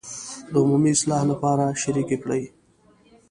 [0.51, 2.43] د عمومي اصلاح لپاره شریکې کړي.